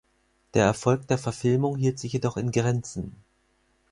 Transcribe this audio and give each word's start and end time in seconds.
Der 0.55 0.65
Erfolg 0.65 1.05
der 1.09 1.19
Verfilmung 1.19 1.75
hielt 1.77 1.99
sich 1.99 2.13
jedoch 2.13 2.35
in 2.35 2.51
Grenzen. 2.51 3.17